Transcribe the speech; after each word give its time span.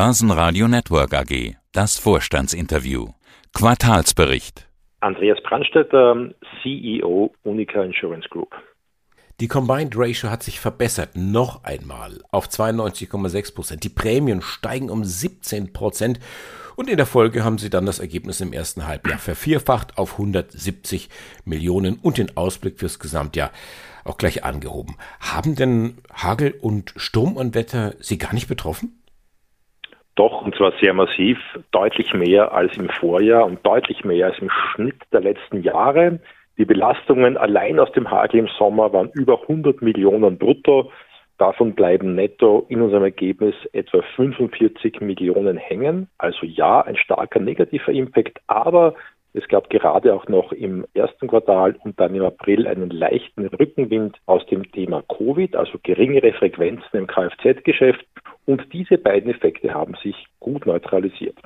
Börsenradio 0.00 0.68
Network 0.68 1.12
AG. 1.12 1.56
Das 1.72 1.98
Vorstandsinterview. 1.98 3.08
Quartalsbericht. 3.52 4.68
Andreas 5.00 5.38
Brandstetter, 5.42 6.30
CEO 6.62 7.34
Unica 7.42 7.82
Insurance 7.82 8.28
Group. 8.28 8.54
Die 9.40 9.48
Combined 9.48 9.94
Ratio 9.96 10.30
hat 10.30 10.44
sich 10.44 10.60
verbessert, 10.60 11.16
noch 11.16 11.64
einmal 11.64 12.22
auf 12.30 12.46
92,6 12.46 13.54
Prozent. 13.56 13.82
Die 13.82 13.88
Prämien 13.88 14.40
steigen 14.40 14.88
um 14.88 15.02
17 15.02 15.72
Prozent 15.72 16.20
und 16.76 16.88
in 16.88 16.96
der 16.96 17.04
Folge 17.04 17.42
haben 17.42 17.58
sie 17.58 17.68
dann 17.68 17.84
das 17.84 17.98
Ergebnis 17.98 18.40
im 18.40 18.52
ersten 18.52 18.86
Halbjahr 18.86 19.18
vervierfacht 19.18 19.98
auf 19.98 20.12
170 20.12 21.08
Millionen 21.44 21.96
und 21.96 22.18
den 22.18 22.36
Ausblick 22.36 22.78
fürs 22.78 23.00
Gesamtjahr 23.00 23.50
auch 24.04 24.16
gleich 24.16 24.44
angehoben. 24.44 24.94
Haben 25.18 25.56
denn 25.56 25.98
Hagel 26.14 26.52
und 26.52 26.94
Sturmunwetter 26.96 27.96
Sie 27.98 28.16
gar 28.16 28.32
nicht 28.32 28.46
betroffen? 28.46 28.97
Doch, 30.18 30.42
und 30.42 30.52
zwar 30.56 30.72
sehr 30.80 30.94
massiv, 30.94 31.38
deutlich 31.70 32.12
mehr 32.12 32.50
als 32.52 32.76
im 32.76 32.88
Vorjahr 32.88 33.46
und 33.46 33.64
deutlich 33.64 34.04
mehr 34.04 34.26
als 34.26 34.38
im 34.40 34.50
Schnitt 34.50 34.96
der 35.12 35.20
letzten 35.20 35.62
Jahre. 35.62 36.18
Die 36.58 36.64
Belastungen 36.64 37.36
allein 37.36 37.78
aus 37.78 37.92
dem 37.92 38.10
Hagel 38.10 38.40
im 38.40 38.48
Sommer 38.58 38.92
waren 38.92 39.10
über 39.14 39.42
100 39.42 39.80
Millionen 39.80 40.36
brutto. 40.36 40.90
Davon 41.38 41.76
bleiben 41.76 42.16
netto 42.16 42.66
in 42.68 42.82
unserem 42.82 43.04
Ergebnis 43.04 43.54
etwa 43.72 44.02
45 44.16 45.00
Millionen 45.02 45.56
hängen. 45.56 46.08
Also 46.18 46.46
ja, 46.46 46.80
ein 46.80 46.96
starker 46.96 47.38
negativer 47.38 47.92
Impact, 47.92 48.40
aber 48.48 48.94
es 49.34 49.46
gab 49.46 49.70
gerade 49.70 50.12
auch 50.12 50.26
noch 50.26 50.50
im 50.50 50.84
ersten 50.94 51.28
Quartal 51.28 51.76
und 51.84 52.00
dann 52.00 52.16
im 52.16 52.24
April 52.24 52.66
einen 52.66 52.90
leichten 52.90 53.46
Rückenwind 53.46 54.16
aus 54.26 54.44
dem 54.46 54.68
Thema 54.72 55.04
Covid, 55.16 55.54
also 55.54 55.78
geringere 55.84 56.32
Frequenzen 56.32 56.96
im 56.96 57.06
Kfz-Geschäft. 57.06 58.04
Und 58.48 58.72
diese 58.72 58.96
beiden 58.96 59.30
Effekte 59.30 59.74
haben 59.74 59.94
sich 60.02 60.16
gut 60.40 60.64
neutralisiert. 60.64 61.36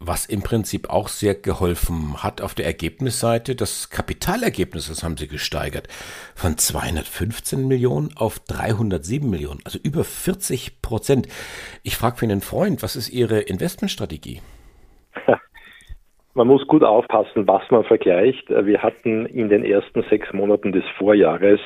Was 0.00 0.26
im 0.26 0.42
Prinzip 0.42 0.90
auch 0.90 1.06
sehr 1.06 1.36
geholfen 1.36 2.24
hat 2.24 2.42
auf 2.42 2.56
der 2.56 2.66
Ergebnisseite, 2.66 3.54
das 3.54 3.88
Kapitalergebnis, 3.88 4.88
das 4.88 5.04
haben 5.04 5.16
sie 5.16 5.28
gesteigert, 5.28 5.86
von 6.34 6.58
215 6.58 7.68
Millionen 7.68 8.10
auf 8.16 8.40
307 8.40 9.30
Millionen, 9.30 9.60
also 9.64 9.78
über 9.80 10.02
40 10.02 10.82
Prozent. 10.82 11.28
Ich 11.84 11.96
frage 11.96 12.16
für 12.16 12.26
einen 12.26 12.40
Freund, 12.40 12.82
was 12.82 12.96
ist 12.96 13.10
Ihre 13.10 13.38
Investmentstrategie? 13.38 14.40
Man 16.34 16.48
muss 16.48 16.66
gut 16.66 16.82
aufpassen, 16.82 17.46
was 17.46 17.62
man 17.70 17.84
vergleicht. 17.84 18.50
Wir 18.50 18.82
hatten 18.82 19.26
in 19.26 19.48
den 19.48 19.64
ersten 19.64 20.02
sechs 20.10 20.32
Monaten 20.32 20.72
des 20.72 20.82
Vorjahres 20.98 21.60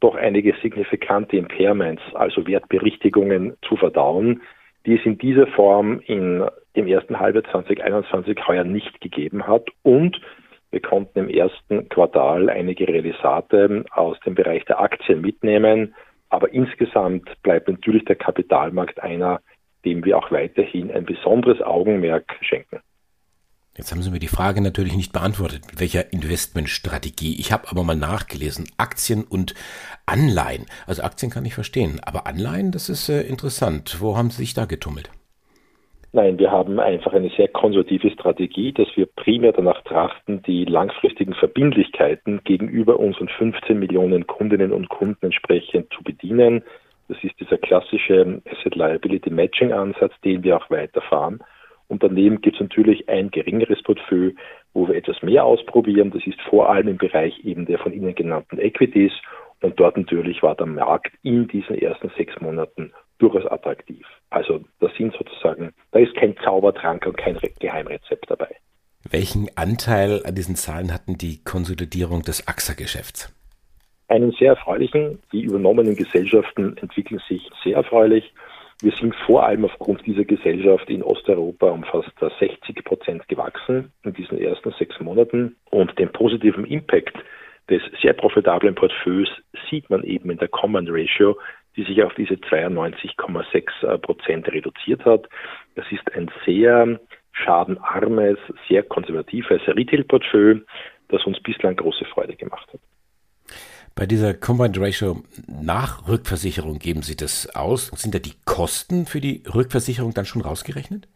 doch 0.00 0.14
einige 0.14 0.54
signifikante 0.62 1.36
Impairments, 1.36 2.02
also 2.14 2.46
Wertberichtigungen 2.46 3.56
zu 3.62 3.76
verdauen, 3.76 4.42
die 4.86 4.96
es 4.96 5.04
in 5.04 5.18
dieser 5.18 5.46
Form 5.48 6.00
in 6.06 6.44
dem 6.76 6.86
ersten 6.86 7.18
Halbjahr 7.18 7.44
2021 7.44 8.46
heuer 8.46 8.64
nicht 8.64 9.00
gegeben 9.00 9.46
hat. 9.46 9.68
Und 9.82 10.20
wir 10.70 10.80
konnten 10.80 11.18
im 11.18 11.28
ersten 11.28 11.88
Quartal 11.88 12.48
einige 12.48 12.86
Realisate 12.88 13.84
aus 13.90 14.18
dem 14.20 14.34
Bereich 14.34 14.64
der 14.66 14.80
Aktien 14.80 15.20
mitnehmen. 15.20 15.94
Aber 16.28 16.52
insgesamt 16.52 17.28
bleibt 17.42 17.68
natürlich 17.68 18.04
der 18.04 18.16
Kapitalmarkt 18.16 19.02
einer, 19.02 19.40
dem 19.84 20.04
wir 20.04 20.16
auch 20.16 20.30
weiterhin 20.30 20.90
ein 20.92 21.04
besonderes 21.04 21.60
Augenmerk 21.60 22.36
schenken. 22.40 22.69
Jetzt 23.80 23.92
haben 23.92 24.02
Sie 24.02 24.10
mir 24.10 24.18
die 24.18 24.26
Frage 24.26 24.60
natürlich 24.60 24.94
nicht 24.94 25.14
beantwortet, 25.14 25.62
mit 25.70 25.80
welcher 25.80 26.12
Investmentstrategie. 26.12 27.40
Ich 27.40 27.50
habe 27.50 27.66
aber 27.70 27.82
mal 27.82 27.96
nachgelesen, 27.96 28.66
Aktien 28.76 29.24
und 29.24 29.54
Anleihen. 30.04 30.66
Also 30.86 31.02
Aktien 31.02 31.32
kann 31.32 31.46
ich 31.46 31.54
verstehen, 31.54 31.98
aber 32.04 32.26
Anleihen, 32.26 32.72
das 32.72 32.90
ist 32.90 33.08
äh, 33.08 33.22
interessant. 33.22 33.96
Wo 34.02 34.18
haben 34.18 34.28
Sie 34.28 34.42
sich 34.42 34.52
da 34.52 34.66
getummelt? 34.66 35.08
Nein, 36.12 36.38
wir 36.38 36.50
haben 36.50 36.78
einfach 36.78 37.14
eine 37.14 37.30
sehr 37.38 37.48
konservative 37.48 38.10
Strategie, 38.10 38.72
dass 38.72 38.88
wir 38.96 39.06
primär 39.06 39.52
danach 39.52 39.82
trachten, 39.84 40.42
die 40.42 40.66
langfristigen 40.66 41.32
Verbindlichkeiten 41.32 42.42
gegenüber 42.44 43.00
unseren 43.00 43.28
15 43.28 43.78
Millionen 43.78 44.26
Kundinnen 44.26 44.72
und 44.72 44.90
Kunden 44.90 45.24
entsprechend 45.24 45.90
zu 45.94 46.04
bedienen. 46.04 46.64
Das 47.08 47.16
ist 47.24 47.40
dieser 47.40 47.56
klassische 47.56 48.42
Asset 48.44 48.74
Liability 48.74 49.30
Matching 49.30 49.72
Ansatz, 49.72 50.12
den 50.22 50.42
wir 50.42 50.58
auch 50.58 50.68
weiterfahren. 50.68 51.42
Und 51.90 52.04
daneben 52.04 52.40
gibt 52.40 52.54
es 52.54 52.60
natürlich 52.60 53.08
ein 53.08 53.32
geringeres 53.32 53.82
Portfolio, 53.82 54.30
wo 54.74 54.86
wir 54.86 54.94
etwas 54.94 55.20
mehr 55.22 55.44
ausprobieren. 55.44 56.12
Das 56.12 56.24
ist 56.24 56.40
vor 56.42 56.70
allem 56.70 56.86
im 56.86 56.98
Bereich 56.98 57.44
eben 57.44 57.66
der 57.66 57.80
von 57.80 57.92
Ihnen 57.92 58.14
genannten 58.14 58.60
Equities. 58.60 59.10
Und 59.60 59.78
dort 59.78 59.96
natürlich 59.96 60.40
war 60.40 60.54
der 60.54 60.66
Markt 60.66 61.12
in 61.22 61.48
diesen 61.48 61.76
ersten 61.76 62.08
sechs 62.16 62.40
Monaten 62.40 62.92
durchaus 63.18 63.44
attraktiv. 63.44 64.06
Also 64.30 64.60
das 64.78 64.94
sind 64.96 65.12
sozusagen, 65.14 65.72
da 65.90 65.98
ist 65.98 66.14
kein 66.14 66.36
Zaubertrank 66.44 67.04
und 67.06 67.16
kein 67.16 67.36
Geheimrezept 67.58 68.30
dabei. 68.30 68.54
Welchen 69.10 69.48
Anteil 69.56 70.22
an 70.24 70.36
diesen 70.36 70.54
Zahlen 70.54 70.94
hatten 70.94 71.18
die 71.18 71.42
Konsolidierung 71.42 72.22
des 72.22 72.46
AXA-Geschäfts? 72.46 73.34
Einen 74.06 74.30
sehr 74.30 74.50
erfreulichen. 74.50 75.18
Die 75.32 75.42
übernommenen 75.42 75.96
Gesellschaften 75.96 76.76
entwickeln 76.76 77.20
sich 77.28 77.50
sehr 77.64 77.76
erfreulich. 77.76 78.32
Wir 78.82 78.92
sind 78.92 79.14
vor 79.26 79.44
allem 79.44 79.66
aufgrund 79.66 80.06
dieser 80.06 80.24
Gesellschaft 80.24 80.88
in 80.88 81.02
Osteuropa 81.02 81.68
um 81.68 81.84
fast 81.84 82.10
60 82.18 82.82
Prozent 82.82 83.28
gewachsen 83.28 83.92
in 84.04 84.14
diesen 84.14 84.38
ersten 84.38 84.72
sechs 84.78 84.98
Monaten 85.00 85.56
und 85.70 85.98
den 85.98 86.10
positiven 86.10 86.64
Impact 86.64 87.14
des 87.68 87.82
sehr 88.00 88.14
profitablen 88.14 88.74
Portfolios 88.74 89.28
sieht 89.68 89.90
man 89.90 90.02
eben 90.02 90.30
in 90.30 90.38
der 90.38 90.48
Common 90.48 90.86
Ratio, 90.88 91.38
die 91.76 91.84
sich 91.84 92.02
auf 92.02 92.14
diese 92.14 92.34
92,6 92.34 93.98
Prozent 93.98 94.48
reduziert 94.48 95.04
hat. 95.04 95.28
Das 95.74 95.84
ist 95.92 96.12
ein 96.14 96.30
sehr 96.46 96.98
schadenarmes, 97.32 98.38
sehr 98.68 98.82
konservatives 98.82 99.60
Retail-Portfolio, 99.66 100.62
das 101.08 101.24
uns 101.26 101.38
bislang 101.40 101.76
große 101.76 102.06
Freude 102.06 102.34
gemacht 102.34 102.68
hat. 102.72 102.80
Bei 103.94 104.06
dieser 104.06 104.34
Combined 104.34 104.80
Ratio 104.80 105.22
nach 105.46 106.08
Rückversicherung 106.08 106.78
geben 106.78 107.02
Sie 107.02 107.16
das 107.16 107.54
aus. 107.54 107.88
Sind 107.88 108.14
da 108.14 108.18
die 108.18 108.34
Kosten 108.44 109.06
für 109.06 109.20
die 109.20 109.42
Rückversicherung 109.52 110.14
dann 110.14 110.24
schon 110.24 110.42
rausgerechnet? 110.42 111.06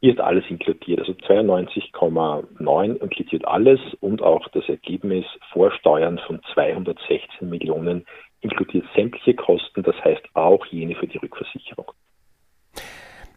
Hier 0.00 0.12
ist 0.14 0.20
alles 0.20 0.44
inkludiert. 0.48 0.98
Also 0.98 1.12
92,9 1.12 2.96
inkludiert 2.96 3.46
alles 3.46 3.78
und 4.00 4.20
auch 4.20 4.48
das 4.48 4.68
Ergebnis 4.68 5.24
vor 5.52 5.70
Steuern 5.72 6.18
von 6.26 6.40
216 6.52 7.48
Millionen 7.48 8.04
inkludiert 8.40 8.84
sämtliche 8.96 9.34
Kosten, 9.34 9.84
das 9.84 9.94
heißt 10.04 10.22
auch 10.34 10.66
jene 10.66 10.96
für 10.96 11.06
die 11.06 11.18
Rückversicherung. 11.18 11.92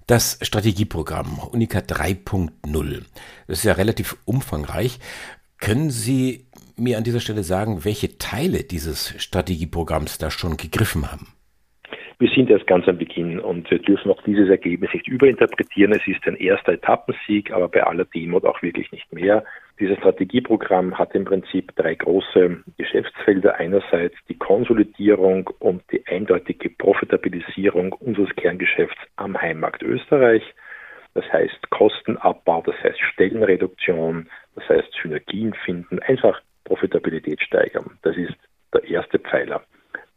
Das 0.08 0.40
Strategieprogramm 0.42 1.40
Unica 1.52 1.80
3.0, 1.80 3.06
das 3.48 3.60
ist 3.60 3.64
ja 3.64 3.74
relativ 3.74 4.18
umfangreich. 4.26 5.00
Können 5.60 5.90
Sie 5.90 6.45
mir 6.78 6.98
an 6.98 7.04
dieser 7.04 7.20
Stelle 7.20 7.44
sagen, 7.44 7.86
welche 7.86 8.18
Teile 8.18 8.64
dieses 8.64 9.14
Strategieprogramms 9.22 10.18
da 10.18 10.32
schon 10.32 10.58
gegriffen 10.58 11.12
haben? 11.12 11.28
Wir 12.18 12.30
sind 12.30 12.50
erst 12.50 12.66
ganz 12.68 12.88
am 12.88 12.98
Beginn 12.98 13.40
und 13.40 13.70
wir 13.70 13.80
dürfen 13.80 14.10
auch 14.10 14.22
dieses 14.24 14.50
Ergebnis 14.50 14.90
nicht 14.94 15.08
überinterpretieren. 15.08 15.92
Es 15.92 16.08
ist 16.08 16.26
ein 16.26 16.38
erster 16.38 16.72
Etappensieg, 16.72 17.52
aber 17.52 17.68
bei 17.68 17.84
aller 17.84 18.06
Demut 18.06 18.46
auch 18.46 18.62
wirklich 18.62 18.90
nicht 18.94 19.12
mehr. 19.12 19.44
Dieses 19.82 19.98
Strategieprogramm 19.98 20.98
hat 20.98 21.14
im 21.14 21.26
Prinzip 21.26 21.76
drei 21.76 21.96
große 21.96 22.64
Geschäftsfelder. 22.78 23.56
Einerseits 23.56 24.16
die 24.30 24.38
Konsolidierung 24.38 25.50
und 25.60 25.84
die 25.92 26.08
eindeutige 26.08 26.70
Profitabilisierung 26.70 27.92
unseres 27.92 28.34
Kerngeschäfts 28.38 28.98
am 29.18 29.40
Heimmarkt 29.42 29.84
Österreich. 29.84 30.44
Das 31.16 31.26
heißt 31.34 31.70
Kostenabbau, 31.70 32.62
das 32.66 32.76
heißt 32.82 33.00
Stellenreduktion, 33.14 34.30
das 34.56 34.70
heißt 34.70 34.88
Synergien 35.02 35.54
finden, 35.66 36.00
einfach 36.00 36.42
Profitabilität 36.66 37.42
steigern. 37.42 37.98
Das 38.02 38.18
ist 38.18 38.36
der 38.74 38.84
erste 38.84 39.20
Pfeiler. 39.20 39.64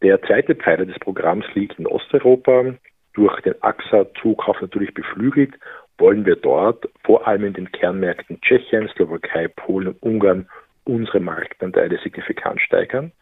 Der 0.03 0.21
zweite 0.23 0.55
Pfeiler 0.55 0.87
des 0.87 0.99
Programms 0.99 1.47
liegt 1.55 1.79
in 1.79 1.87
Osteuropa. 1.87 2.75
Durch 3.15 3.41
den 3.41 3.55
AXA-Zukauf 3.63 4.61
natürlich 4.61 4.95
beflügelt, 4.95 5.55
wollen 5.99 6.25
wir 6.25 6.37
dort 6.37 6.89
vor 7.05 7.27
allem 7.27 7.45
in 7.45 7.53
den 7.55 7.73
Kernmärkten 7.73 8.41
Tschechien, 8.41 8.89
Slowakei, 8.95 9.49
Polen 9.49 9.89
und 9.89 10.03
Ungarn 10.03 10.49
unsere 10.85 11.21
Marktanteile 11.21 11.99
signifikant 12.03 12.61
steigern, 12.61 13.13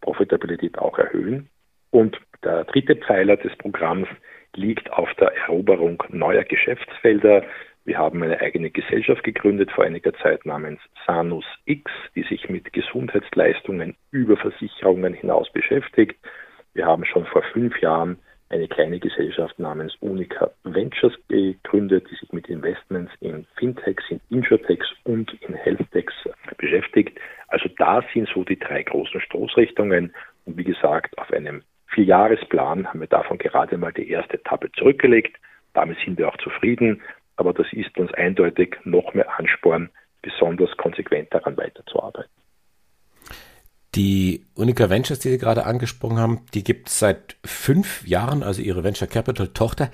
Profitabilität 0.00 0.76
auch 0.78 0.98
erhöhen. 0.98 1.48
Und 1.90 2.20
der 2.42 2.64
dritte 2.64 2.96
Pfeiler 2.96 3.36
des 3.36 3.56
Programms 3.56 4.08
liegt 4.54 4.92
auf 4.92 5.08
der 5.14 5.34
Eroberung 5.36 6.02
neuer 6.10 6.44
Geschäftsfelder. 6.44 7.44
Wir 7.84 7.98
haben 7.98 8.22
eine 8.22 8.40
eigene 8.40 8.70
Gesellschaft 8.70 9.22
gegründet 9.24 9.70
vor 9.70 9.84
einiger 9.84 10.14
Zeit 10.14 10.46
namens 10.46 10.80
Sanus 11.06 11.44
X, 11.66 11.90
die 12.14 12.22
sich 12.22 12.48
mit 12.48 12.72
Gesundheitsleistungen 12.72 13.94
über 14.10 14.38
Versicherungen 14.38 15.12
hinaus 15.12 15.52
beschäftigt. 15.52 16.16
Wir 16.72 16.86
haben 16.86 17.04
schon 17.04 17.26
vor 17.26 17.42
fünf 17.52 17.78
Jahren 17.80 18.18
eine 18.48 18.68
kleine 18.68 19.00
Gesellschaft 19.00 19.58
namens 19.58 19.94
Unica 20.00 20.50
Ventures 20.62 21.14
gegründet, 21.28 22.06
die 22.10 22.14
sich 22.16 22.32
mit 22.32 22.48
Investments 22.48 23.12
in 23.20 23.46
Fintechs, 23.56 24.04
in 24.08 24.20
Insurtechs 24.30 24.86
und 25.04 25.32
in 25.42 25.54
Healthtechs 25.54 26.14
beschäftigt. 26.56 27.18
Also 27.48 27.68
da 27.78 28.02
sind 28.14 28.28
so 28.28 28.44
die 28.44 28.58
drei 28.58 28.82
großen 28.82 29.20
Stoßrichtungen. 29.20 30.14
Und 30.46 30.56
wie 30.56 30.64
gesagt, 30.64 31.18
auf 31.18 31.30
einem 31.32 31.62
Vierjahresplan 31.88 32.86
haben 32.88 33.00
wir 33.00 33.08
davon 33.08 33.38
gerade 33.38 33.76
mal 33.76 33.92
die 33.92 34.08
erste 34.08 34.34
Etappe 34.34 34.70
zurückgelegt. 34.72 35.36
Damit 35.74 35.98
sind 36.04 36.18
wir 36.18 36.28
auch 36.28 36.36
zufrieden, 36.38 37.02
aber 37.36 37.52
das 37.52 37.66
ist 37.72 37.96
uns 37.98 38.12
eindeutig 38.14 38.76
noch 38.84 39.14
mehr 39.14 39.38
Ansporn, 39.38 39.90
besonders 40.22 40.74
konsequent 40.76 41.32
daran 41.32 41.56
weiterzuarbeiten. 41.56 42.30
Die 43.94 44.44
Unica 44.56 44.90
Ventures, 44.90 45.20
die 45.20 45.28
Sie 45.28 45.38
gerade 45.38 45.66
angesprochen 45.66 46.18
haben, 46.18 46.40
die 46.52 46.64
gibt 46.64 46.88
es 46.88 46.98
seit 46.98 47.36
fünf 47.44 48.06
Jahren, 48.06 48.42
also 48.42 48.60
Ihre 48.60 48.82
Venture 48.82 49.06
Capital 49.06 49.48
Tochter. 49.48 49.90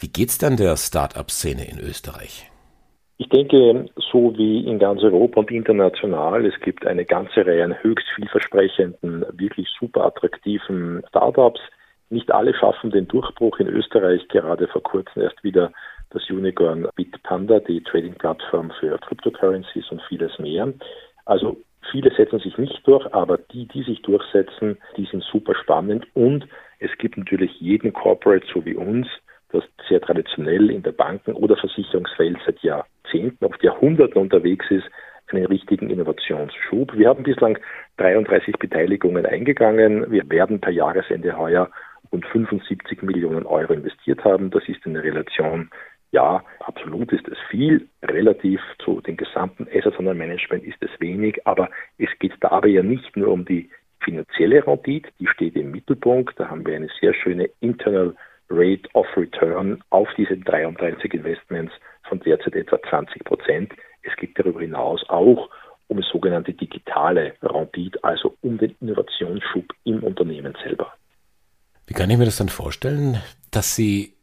Wie 0.00 0.08
geht 0.08 0.30
es 0.30 0.38
dann 0.38 0.56
der 0.56 0.76
Start-up-Szene 0.76 1.64
in 1.70 1.78
Österreich? 1.78 2.50
Ich 3.18 3.28
denke, 3.28 3.88
so 3.96 4.36
wie 4.36 4.66
in 4.66 4.78
ganz 4.78 5.02
Europa 5.02 5.40
und 5.40 5.50
international, 5.50 6.44
es 6.44 6.58
gibt 6.60 6.86
eine 6.86 7.04
ganze 7.04 7.46
Reihe 7.46 7.64
an 7.64 7.82
höchst 7.82 8.06
vielversprechenden, 8.14 9.24
wirklich 9.32 9.68
super 9.78 10.04
attraktiven 10.04 11.02
Startups. 11.08 11.60
Nicht 12.10 12.30
alle 12.30 12.54
schaffen 12.54 12.90
den 12.90 13.08
Durchbruch 13.08 13.58
in 13.58 13.68
Österreich, 13.68 14.26
gerade 14.28 14.68
vor 14.68 14.82
kurzem 14.82 15.22
erst 15.22 15.42
wieder 15.42 15.72
das 16.10 16.28
Unicorn 16.30 16.88
Bitpanda, 16.96 17.60
die 17.60 17.82
Trading-Plattform 17.82 18.72
für 18.80 18.98
Cryptocurrencies 18.98 19.90
und 19.90 20.02
vieles 20.08 20.38
mehr. 20.38 20.72
Also 21.24 21.56
viele 21.90 22.14
setzen 22.14 22.38
sich 22.38 22.56
nicht 22.58 22.86
durch, 22.86 23.12
aber 23.12 23.38
die, 23.38 23.66
die 23.66 23.82
sich 23.82 24.02
durchsetzen, 24.02 24.78
die 24.96 25.06
sind 25.06 25.22
super 25.24 25.54
spannend 25.54 26.06
und 26.14 26.46
es 26.78 26.90
gibt 26.98 27.16
natürlich 27.16 27.60
jeden 27.60 27.92
Corporate, 27.92 28.46
so 28.52 28.64
wie 28.64 28.74
uns, 28.74 29.06
das 29.50 29.64
sehr 29.88 30.00
traditionell 30.00 30.70
in 30.70 30.82
der 30.82 30.92
Banken- 30.92 31.32
oder 31.32 31.56
Versicherungswelt 31.56 32.38
seit 32.44 32.60
Jahrzehnten, 32.60 33.44
oft 33.44 33.62
Jahrhunderten 33.62 34.20
unterwegs 34.20 34.66
ist, 34.70 34.86
einen 35.28 35.46
richtigen 35.46 35.90
Innovationsschub. 35.90 36.96
Wir 36.96 37.08
haben 37.08 37.24
bislang 37.24 37.58
33 37.96 38.56
Beteiligungen 38.58 39.26
eingegangen. 39.26 40.10
Wir 40.10 40.28
werden 40.30 40.60
per 40.60 40.72
Jahresende 40.72 41.36
heuer 41.36 41.70
rund 42.12 42.26
75 42.26 43.02
Millionen 43.02 43.44
Euro 43.44 43.72
investiert 43.72 44.24
haben. 44.24 44.50
Das 44.50 44.62
ist 44.68 44.84
in 44.86 44.96
Relation 44.96 45.70
ja, 46.12 46.42
absolut 46.60 47.12
ist 47.12 47.26
es 47.28 47.38
viel. 47.50 47.88
Relativ 48.02 48.60
zu 48.84 49.00
den 49.00 49.16
gesamten 49.16 49.66
Assets 49.72 49.98
Under 49.98 50.14
Management 50.14 50.64
ist 50.64 50.80
es 50.80 50.90
wenig. 51.00 51.46
Aber 51.46 51.68
es 51.98 52.08
geht 52.18 52.32
dabei 52.40 52.68
ja 52.68 52.82
nicht 52.82 53.16
nur 53.16 53.28
um 53.28 53.44
die 53.44 53.70
finanzielle 54.00 54.66
Rendite, 54.66 55.10
die 55.18 55.26
steht 55.26 55.56
im 55.56 55.70
Mittelpunkt. 55.70 56.38
Da 56.38 56.48
haben 56.48 56.64
wir 56.64 56.76
eine 56.76 56.88
sehr 57.00 57.12
schöne 57.12 57.50
Internal 57.60 58.14
Rate 58.48 58.88
of 58.94 59.06
Return 59.16 59.82
auf 59.90 60.08
diese 60.16 60.36
33 60.36 61.12
Investments 61.14 61.72
von 62.08 62.20
derzeit 62.20 62.54
etwa 62.54 62.80
20 62.88 63.24
Prozent. 63.24 63.72
Es 64.02 64.14
geht 64.16 64.38
darüber 64.38 64.60
hinaus 64.60 65.04
auch 65.08 65.50
um 65.88 66.02
sogenannte 66.02 66.52
digitale 66.52 67.34
Rendite, 67.42 68.02
also 68.02 68.36
um 68.42 68.58
den 68.58 68.74
Innovationsschub 68.80 69.64
im 69.84 70.02
Unternehmen 70.02 70.56
selber. 70.62 70.92
Wie 71.86 71.94
kann 71.94 72.10
ich 72.10 72.18
mir 72.18 72.24
das 72.24 72.36
dann 72.36 72.48
vorstellen, 72.48 73.22
dass 73.50 73.76
Sie 73.76 74.15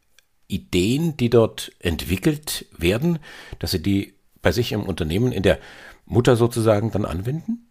Ideen, 0.48 1.16
die 1.18 1.30
dort 1.30 1.72
entwickelt 1.80 2.66
werden, 2.78 3.20
dass 3.60 3.72
Sie 3.72 3.82
die 3.82 4.14
bei 4.42 4.52
sich 4.52 4.72
im 4.72 4.84
Unternehmen 4.84 5.32
in 5.32 5.44
der 5.44 5.58
Mutter 6.06 6.36
sozusagen 6.36 6.92
dann 6.92 7.06
anwenden? 7.06 7.70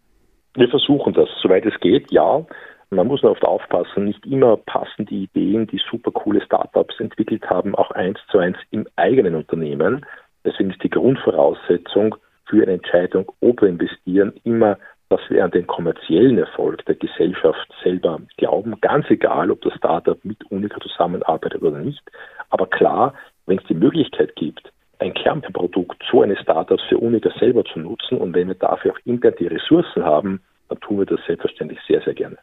Wir 0.54 0.68
versuchen 0.68 1.12
das, 1.14 1.28
soweit 1.42 1.64
es 1.66 1.78
geht, 1.80 2.10
ja. 2.10 2.44
Man 2.90 3.06
muss 3.06 3.22
nur 3.22 3.32
oft 3.32 3.44
aufpassen, 3.44 4.04
nicht 4.04 4.26
immer 4.26 4.58
passen 4.58 5.06
die 5.06 5.24
Ideen, 5.24 5.66
die 5.66 5.80
super 5.90 6.10
coole 6.10 6.42
Startups 6.42 7.00
entwickelt 7.00 7.48
haben, 7.48 7.74
auch 7.74 7.90
eins 7.92 8.18
zu 8.30 8.38
eins 8.38 8.58
im 8.70 8.86
eigenen 8.96 9.34
Unternehmen. 9.34 10.04
Deswegen 10.44 10.70
ist 10.70 10.82
die 10.82 10.90
Grundvoraussetzung 10.90 12.16
für 12.46 12.62
eine 12.62 12.72
Entscheidung, 12.72 13.32
ob 13.40 13.62
wir 13.62 13.68
investieren, 13.68 14.34
immer, 14.44 14.78
dass 15.12 15.20
wir 15.28 15.44
an 15.44 15.50
den 15.50 15.66
kommerziellen 15.66 16.38
Erfolg 16.38 16.84
der 16.86 16.94
Gesellschaft 16.94 17.68
selber 17.84 18.18
glauben, 18.38 18.80
ganz 18.80 19.04
egal, 19.10 19.50
ob 19.50 19.60
das 19.60 19.74
Startup 19.74 20.18
mit 20.24 20.38
Unica 20.50 20.80
zusammenarbeitet 20.80 21.60
oder 21.60 21.80
nicht. 21.80 22.02
Aber 22.48 22.66
klar, 22.66 23.12
wenn 23.44 23.58
es 23.58 23.64
die 23.64 23.74
Möglichkeit 23.74 24.34
gibt, 24.36 24.72
ein 25.00 25.12
Kernprodukt 25.12 26.02
so 26.10 26.22
eines 26.22 26.38
Startups 26.40 26.82
für 26.88 26.96
Unica 26.96 27.30
selber 27.38 27.62
zu 27.64 27.80
nutzen 27.80 28.16
und 28.16 28.34
wenn 28.34 28.48
wir 28.48 28.54
dafür 28.54 28.92
auch 28.92 28.98
intern 29.04 29.34
die 29.38 29.48
Ressourcen 29.48 30.02
haben, 30.02 30.40
dann 30.70 30.80
tun 30.80 31.00
wir 31.00 31.06
das 31.06 31.20
selbstverständlich 31.26 31.80
sehr, 31.86 32.00
sehr 32.00 32.14
gerne. 32.14 32.38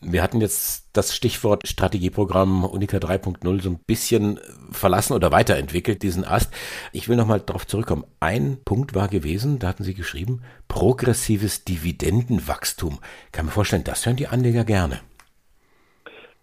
Wir 0.00 0.22
hatten 0.22 0.40
jetzt 0.40 0.90
das 0.92 1.14
Stichwort 1.14 1.66
Strategieprogramm 1.66 2.64
Unica 2.64 2.98
3.0 2.98 3.60
so 3.60 3.70
ein 3.70 3.80
bisschen 3.84 4.38
verlassen 4.70 5.14
oder 5.14 5.32
weiterentwickelt, 5.32 6.04
diesen 6.04 6.24
Ast. 6.24 6.54
Ich 6.92 7.08
will 7.08 7.16
nochmal 7.16 7.40
darauf 7.40 7.66
zurückkommen. 7.66 8.04
Ein 8.20 8.58
Punkt 8.64 8.94
war 8.94 9.08
gewesen, 9.08 9.58
da 9.58 9.66
hatten 9.66 9.82
Sie 9.82 9.94
geschrieben, 9.94 10.42
progressives 10.78 11.64
Dividendenwachstum. 11.64 13.00
Ich 13.26 13.32
kann 13.32 13.46
mir 13.46 13.50
vorstellen, 13.50 13.82
das 13.82 14.06
hören 14.06 14.16
die 14.16 14.28
Anleger 14.28 14.62
gerne. 14.62 15.00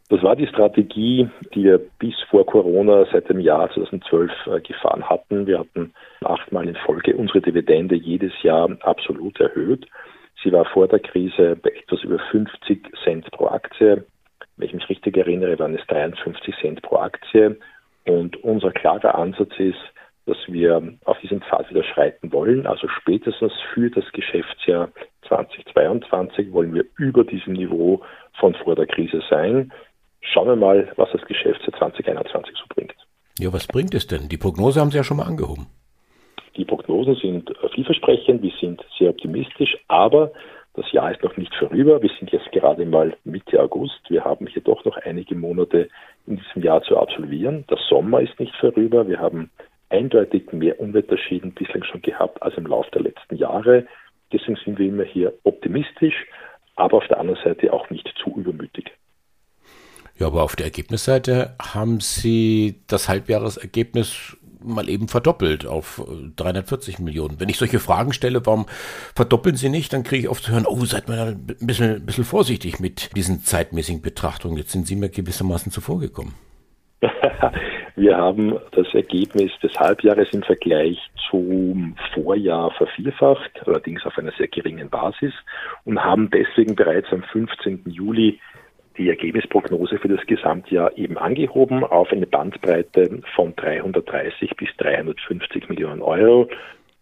Das 0.09 0.21
war 0.23 0.35
die 0.35 0.47
Strategie, 0.47 1.29
die 1.53 1.63
wir 1.63 1.79
bis 1.99 2.15
vor 2.29 2.45
Corona 2.45 3.05
seit 3.13 3.29
dem 3.29 3.39
Jahr 3.39 3.71
2012 3.73 4.31
äh, 4.47 4.59
gefahren 4.59 5.09
hatten. 5.09 5.47
Wir 5.47 5.59
hatten 5.59 5.93
achtmal 6.21 6.67
in 6.67 6.75
Folge 6.85 7.15
unsere 7.15 7.39
Dividende 7.39 7.95
jedes 7.95 8.33
Jahr 8.43 8.69
absolut 8.81 9.39
erhöht. 9.39 9.87
Sie 10.43 10.51
war 10.51 10.65
vor 10.65 10.89
der 10.89 10.99
Krise 10.99 11.55
bei 11.55 11.69
etwas 11.69 12.03
über 12.03 12.19
50 12.31 12.91
Cent 13.05 13.31
pro 13.31 13.47
Aktie. 13.47 14.03
Wenn 14.57 14.67
ich 14.67 14.73
mich 14.73 14.89
richtig 14.89 15.15
erinnere, 15.15 15.57
waren 15.59 15.75
es 15.75 15.87
53 15.87 16.53
Cent 16.59 16.81
pro 16.81 16.97
Aktie. 16.97 17.57
Und 18.05 18.43
unser 18.43 18.71
klarer 18.71 19.15
Ansatz 19.15 19.53
ist, 19.57 19.79
dass 20.25 20.37
wir 20.47 20.81
auf 21.05 21.19
diesem 21.19 21.41
Pfad 21.41 21.69
wieder 21.69 21.83
schreiten 21.83 22.31
wollen. 22.31 22.65
Also 22.65 22.87
spätestens 22.87 23.53
für 23.73 23.89
das 23.89 24.05
Geschäftsjahr 24.11 24.89
2022 25.27 26.51
wollen 26.51 26.73
wir 26.73 26.85
über 26.97 27.23
diesem 27.23 27.53
Niveau 27.53 28.01
von 28.39 28.55
vor 28.55 28.75
der 28.75 28.87
Krise 28.87 29.21
sein. 29.29 29.71
Schauen 30.21 30.47
wir 30.47 30.55
mal, 30.55 30.91
was 30.95 31.09
das 31.11 31.21
Geschäftsjahr 31.25 31.77
2021 31.77 32.55
so 32.57 32.65
bringt. 32.69 32.95
Ja, 33.39 33.53
was 33.53 33.67
bringt 33.67 33.93
es 33.93 34.07
denn? 34.07 34.29
Die 34.29 34.37
Prognose 34.37 34.79
haben 34.79 34.91
Sie 34.91 34.97
ja 34.97 35.03
schon 35.03 35.17
mal 35.17 35.27
angehoben. 35.27 35.67
Die 36.57 36.65
Prognosen 36.65 37.15
sind 37.15 37.51
vielversprechend, 37.73 38.41
wir 38.41 38.53
sind 38.61 38.81
sehr 38.97 39.09
optimistisch, 39.09 39.77
aber 39.89 40.31
das 40.75 40.89
Jahr 40.91 41.11
ist 41.11 41.21
noch 41.21 41.35
nicht 41.37 41.53
vorüber. 41.55 42.01
Wir 42.01 42.09
sind 42.17 42.31
jetzt 42.31 42.51
gerade 42.51 42.85
mal 42.85 43.15
Mitte 43.23 43.61
August. 43.61 43.99
Wir 44.09 44.23
haben 44.23 44.47
hier 44.47 44.61
doch 44.61 44.83
noch 44.85 44.97
einige 44.97 45.35
Monate 45.35 45.89
in 46.27 46.37
diesem 46.37 46.63
Jahr 46.63 46.81
zu 46.83 46.97
absolvieren. 46.97 47.65
Der 47.69 47.77
Sommer 47.89 48.21
ist 48.21 48.39
nicht 48.39 48.55
vorüber. 48.55 49.07
Wir 49.07 49.19
haben 49.19 49.51
eindeutig 49.89 50.51
mehr 50.51 50.79
Unwetterschäden 50.79 51.53
bislang 51.53 51.83
schon 51.83 52.01
gehabt 52.01 52.41
als 52.41 52.55
im 52.57 52.65
Laufe 52.67 52.91
der 52.91 53.01
letzten 53.01 53.35
Jahre. 53.35 53.85
Deswegen 54.31 54.57
sind 54.63 54.79
wir 54.79 54.87
immer 54.87 55.03
hier 55.03 55.33
optimistisch, 55.43 56.25
aber 56.75 56.97
auf 56.97 57.07
der 57.07 57.19
anderen 57.19 57.41
Seite 57.43 57.71
auch 57.71 57.89
nicht 57.89 58.11
zu 58.21 58.35
übermütig. 58.35 58.91
Ja, 60.17 60.27
aber 60.27 60.43
auf 60.43 60.55
der 60.55 60.67
Ergebnisseite 60.67 61.55
haben 61.61 61.99
Sie 61.99 62.81
das 62.87 63.09
Halbjahresergebnis 63.09 64.37
mal 64.65 64.89
eben 64.89 65.07
verdoppelt 65.07 65.65
auf 65.67 66.03
340 66.37 66.99
Millionen. 66.99 67.39
Wenn 67.39 67.49
ich 67.49 67.57
solche 67.57 67.79
Fragen 67.79 68.13
stelle, 68.13 68.45
warum 68.45 68.65
verdoppeln 69.15 69.55
Sie 69.55 69.69
nicht, 69.69 69.93
dann 69.93 70.03
kriege 70.03 70.23
ich 70.23 70.29
oft 70.29 70.43
zu 70.43 70.51
hören, 70.51 70.65
oh, 70.65 70.83
seid 70.85 71.07
mal 71.07 71.29
ein 71.29 71.45
bisschen, 71.45 71.95
ein 71.97 72.05
bisschen 72.05 72.23
vorsichtig 72.23 72.79
mit 72.79 73.15
diesen 73.15 73.41
zeitmäßigen 73.41 74.01
Betrachtungen. 74.01 74.57
Jetzt 74.57 74.71
sind 74.71 74.87
Sie 74.87 74.95
mir 74.95 75.09
gewissermaßen 75.09 75.71
zuvorgekommen. 75.71 76.33
Wir 77.97 78.17
haben 78.17 78.59
das 78.71 78.93
Ergebnis 78.93 79.51
des 79.63 79.73
Halbjahres 79.79 80.27
im 80.33 80.43
Vergleich 80.43 80.99
zum 81.29 81.95
Vorjahr 82.13 82.71
vervierfacht, 82.71 83.51
allerdings 83.65 84.05
auf 84.05 84.17
einer 84.17 84.33
sehr 84.33 84.49
geringen 84.49 84.89
Basis 84.89 85.33
und 85.85 86.03
haben 86.03 86.29
deswegen 86.29 86.75
bereits 86.75 87.07
am 87.13 87.23
15. 87.23 87.83
Juli 87.85 88.39
die 88.97 89.07
Ergebnisprognose 89.07 89.97
für 89.97 90.09
das 90.09 90.25
Gesamtjahr 90.25 90.97
eben 90.97 91.17
angehoben 91.17 91.85
auf 91.85 92.11
eine 92.11 92.27
Bandbreite 92.27 93.21
von 93.33 93.55
330 93.55 94.51
bis 94.57 94.69
350 94.77 95.69
Millionen 95.69 96.01
Euro 96.01 96.49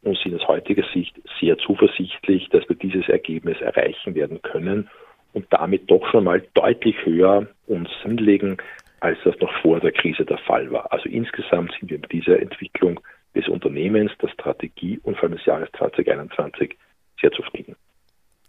und 0.04 0.18
sind 0.20 0.36
aus 0.36 0.48
heutiger 0.48 0.86
Sicht 0.94 1.20
sehr 1.40 1.58
zuversichtlich, 1.58 2.50
dass 2.50 2.70
wir 2.70 2.76
dieses 2.76 3.10
Ergebnis 3.10 3.60
erreichen 3.62 4.14
werden 4.14 4.44
können 4.44 4.90
und 5.34 5.48
damit 5.50 5.90
doch 5.90 6.06
schon 6.12 6.26
mal 6.26 6.44
deutlich 6.54 6.96
höher 7.04 7.48
uns 7.66 7.90
hinlegen, 8.04 8.58
als 9.04 9.18
das 9.26 9.38
noch 9.40 9.52
vor 9.62 9.80
der 9.80 9.92
Krise 9.92 10.24
der 10.24 10.38
Fall 10.54 10.72
war. 10.72 10.92
Also 10.92 11.10
insgesamt 11.10 11.72
sind 11.80 11.90
wir 11.90 11.98
mit 12.00 12.12
dieser 12.12 12.40
Entwicklung 12.40 13.00
des 13.36 13.48
Unternehmens, 13.48 14.12
der 14.22 14.28
Strategie 14.30 15.00
und 15.02 15.16
vor 15.18 15.24
allem 15.24 15.38
des 15.38 15.46
Jahres 15.46 15.70
2021 15.78 16.78
sehr 17.20 17.32
zufrieden. 17.32 17.76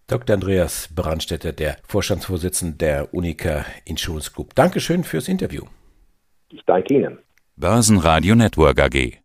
Dr. 0.06 0.34
Andreas 0.34 0.94
Brandstätter, 0.94 1.52
der 1.52 1.78
Vorstandsvorsitzende 1.88 2.76
der 2.76 3.14
Unica 3.14 3.64
Insurance 3.86 4.30
Group. 4.30 4.54
Dankeschön 4.54 5.02
fürs 5.02 5.28
Interview. 5.28 5.62
Ich 6.50 6.62
danke 6.66 6.92
Ihnen. 6.92 7.18
Börsenradio 7.56 8.34
Network 8.34 8.80
AG. 8.80 9.23